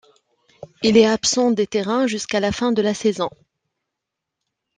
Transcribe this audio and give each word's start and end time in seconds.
Il 0.81 0.97
est 0.97 1.05
absent 1.05 1.51
des 1.51 1.67
terrains 1.67 2.07
jusqu'à 2.07 2.39
la 2.39 2.51
fin 2.51 2.71
de 2.71 2.81
la 2.81 2.95
saison. 2.95 3.29